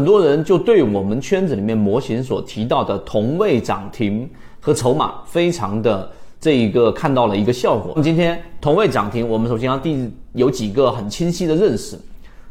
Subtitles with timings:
[0.00, 4.26] 很多人就对我们圈子里面模型所提到的同位涨停
[4.58, 8.02] 和筹码非常的这一个看到了一个效果。
[8.02, 11.98] 今天同位涨停，我们首先要第有几个很清晰的认识。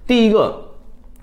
[0.06, 0.56] 第一个，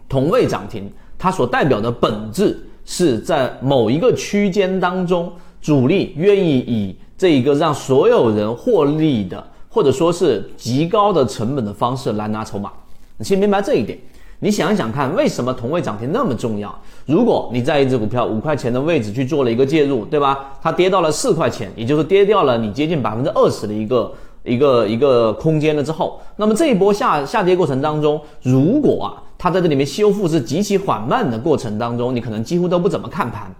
[0.08, 5.30] 同位涨停它所代表的本质是在某一个区间当中，
[5.62, 12.72] 主力愿意以这一个让所有人获利的，或者说是极高的成本的方式来拿筹码。
[13.16, 13.96] 你先明白这一点。
[14.38, 16.78] 你想一想看，为什么同位涨停那么重要？
[17.06, 20.52] 如果你在一只股票五块钱的位置去做了一个介入，对吧？
[20.62, 24.12] 它跌到了四块钱，也就是跌掉了你接近百分之二十的一个
[24.44, 33.50] 一个一个空间了之后，那么这一波下下跌过程当中，如果啊它在这里面修复是极其缓慢的过程当中，你可能几乎都不怎么看盘。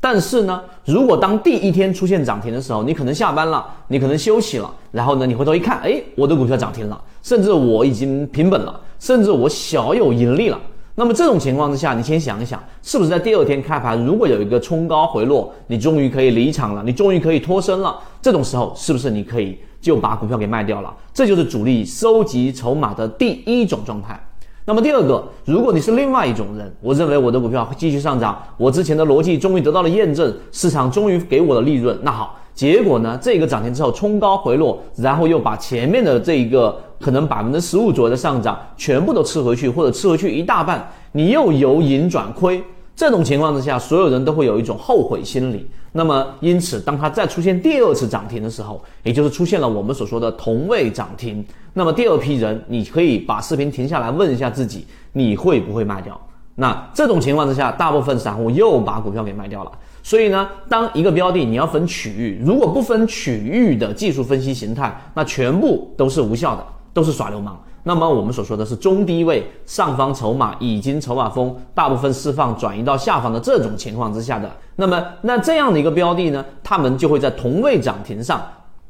[0.00, 10.58] 但是呢，如果当第一天出现涨停的时候，你可能下班了，你可能休息了，然后呢，你回头一看，哎，我的股票涨停了，甚至我已经平本了，甚至我小有盈利了。
[10.94, 20.90] 那么这种情况之下，你先想一想，是不是在第二天开盘，如果有一个冲高回落，你终于可以离场了，你终于可以脱身了，这种时候是不是你可以就把股票给卖掉了？
[21.12, 24.18] 这就是主力收集筹码的第一种状态。
[24.64, 31.98] 那么第二个，如果你是另外一种人，我认为我的股票会继续上涨，我之前的逻辑终于得到了验证，市场终于给我的利润。
[32.02, 42.62] 那好，结果呢，这个涨停之后冲高回落，然后又把前面的这一个可能百分之十五左右的上涨全部都吃回去，或者吃回去一大半，你又由盈转亏。
[42.96, 45.68] 这种情况之下，所有人都会有一种后悔心理。
[45.90, 56.20] 那么，因此，当它再出现第二次涨停的时候，也就是出现了我们所说的同位涨停，那么第二批人，你可以把视频停下来问一下自己，你会不会卖掉？
[56.56, 59.72] 那这种情况之下，大部分散户又把股票给卖掉了。
[60.02, 67.58] 所以呢，当一个标的你要分区域，如果不分区域的技术分析形态，那全部都是无效的，都是耍流氓。
[67.82, 78.42] 那么我们所说的是中低位上方筹码已经筹码峰大部分释放转移到下方的这种情况之下的，那么那这样的一个标的呢，他们就会在同位涨停上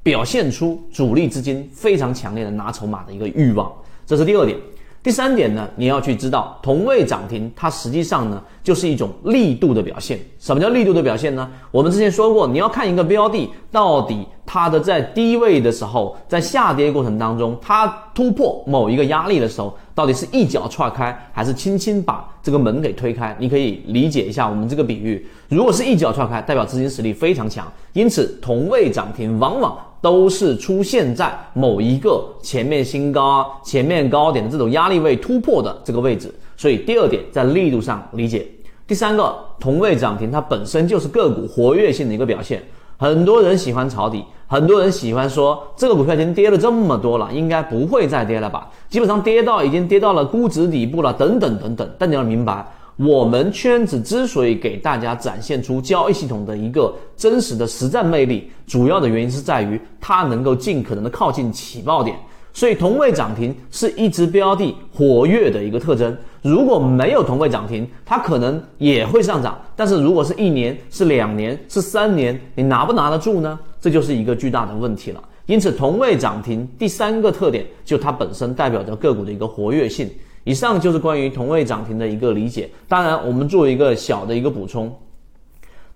[0.03, 3.73] 表现出主力资金非常强烈的拿筹码的一个欲望，
[4.05, 4.59] 这是第二点。
[5.05, 10.19] 第三点呢，你要去知道同位涨停，它实际上呢就是一种力度的表现。
[10.39, 11.47] 什么叫力度的表现呢？
[11.71, 23.37] 我们之前说过，你要看一个标的到底它的在低位的时候，在下跌过程当中，它突破某一个压力的时候，到底是一脚踹开，还是轻轻把这个门给推开？
[23.39, 25.27] 你可以理解一下我们这个比喻。
[25.51, 29.77] 如果是一脚踹开，代表资金实力非常强，因此同位涨停往往。
[30.05, 38.47] 都是出现在某一个前面新高啊、前面高点的这种压力位突破的这个位置，所以第二点在力度上理解。
[38.87, 42.63] 第三个同位涨停，它本身就是个股活跃性的一个表现。
[42.99, 48.69] 很多人喜欢抄底，很多人喜欢说这个股票已经跌了这么多了，应该不会再跌了吧？
[48.91, 51.91] 基本上跌到已经跌到了估值底部了，等等等等。
[51.99, 52.63] 但你要明白。
[52.97, 62.17] 我们圈子之所以给大家展现出交易系统的一个真实的实战魅力，主要的原因是在于它能够尽可能的靠近起爆点。
[62.53, 66.17] 所以同位涨停是一只标的活跃的一个特征。
[66.41, 73.59] 如果没有同位涨停，它可能也会上涨，但是如果是一年、是两年、是三年，你拿不拿得住呢？
[73.81, 75.21] 这就是一个巨大的问题了。
[75.47, 80.09] 因此，同位涨停第三个特点就它本身代表着个股的一个活跃性。
[80.45, 82.71] 以上就是关于同位涨停的一个理解。
[82.87, 84.95] 当然，我们做一个小的一个补充：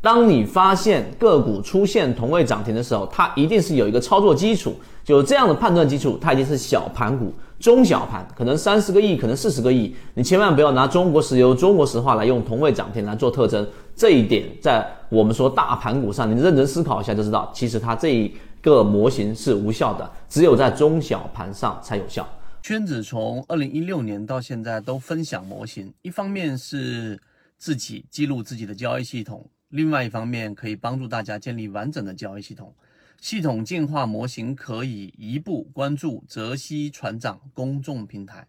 [0.00, 9.94] 当你发现个股出现同位涨停的时候，它一定是有一个操作基础，就这样的判断基础，它一定是小盘股、中小盘，可能三十个亿，可能四十个亿。
[10.14, 13.66] 你千万不要拿中国石油、中国石化来用同位涨停来做特征。
[13.94, 18.32] 这一点在我们说大盘股上，你认真思考一下就知道，其实它这一
[18.62, 22.26] 个模型是无效的，只有在中小盘上才有效。
[22.68, 27.18] 圈子从二零一六年到现在都分享模型，一方面是
[27.56, 32.76] 自己记录自己的交易系统，另外一方面可以帮助大家建立完整的交易系统。
[33.22, 38.46] 系统进化模型可以移步关注泽西船长公众平台。